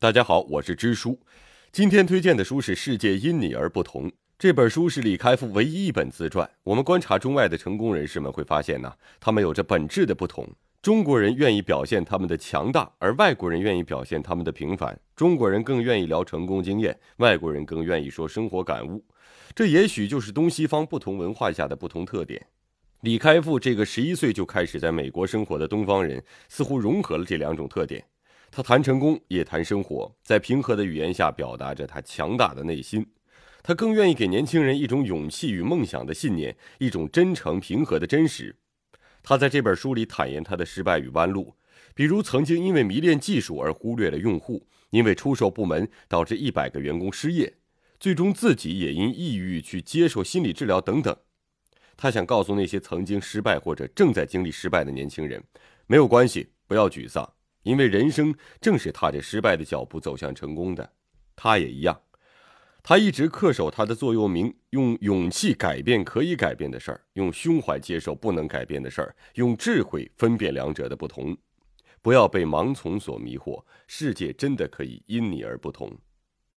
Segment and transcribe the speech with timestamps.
[0.00, 1.20] 大家好，我是支书。
[1.70, 4.08] 今天推荐的书是《世界因你而不同》。
[4.38, 6.50] 这本书是李开复唯一一本自传。
[6.62, 8.90] 我们观察中外的成功人士们，会发现呢，
[9.20, 10.48] 他们有着本质的不同。
[10.80, 14.98] 中国人愿意表现他们的强大，而外国人愿意表现他们的平凡。
[15.14, 19.04] 中国人更愿意聊成功经验，外国人更愿意说生活感悟。
[19.54, 22.46] 这也许就是东西方不同文化下的不同特点。
[23.02, 28.02] 李开复这个十一岁就开始在美国生活的东方人，似乎融合了这两种特点。
[28.50, 33.06] 他谈成功，也谈生活，在平和的语言下表达着他强大的内心。
[33.62, 38.56] 他更愿意给年轻人一种勇气与梦想的信念，一种真诚平和的真实。
[39.22, 41.54] 他在这本书里坦言他的失败与弯路，
[41.94, 47.58] 比如曾经因为迷恋技术而忽略了用户，因为出售部门导致一百个员工失业，
[48.00, 51.14] 最终自己也因抑郁去接受心理治疗等等。
[51.96, 55.44] 他想告诉那些曾经失败或者正在经历失败的年轻人，
[55.86, 57.30] 没有关系，不要沮丧。
[57.62, 60.92] 因为人生正是踏着失败的脚步走向成功的，
[61.36, 62.00] 他也一样。
[62.82, 71.36] 他一直恪守他的座右铭：用勇气改变可以改变的事儿，用胸怀接受不能改变的事儿，用智慧分辨两者的不同。
[72.00, 75.94] 不要被盲从所迷惑，世界真的可以因你而不同。